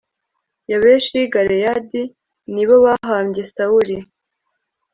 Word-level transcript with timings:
yabeshi 0.71 1.11
y 1.17 1.21
i 1.25 1.31
galeyadi 1.33 2.01
ni 2.53 2.63
bo 2.67 2.75
bahambye 2.85 3.43
sawuli 3.53 3.95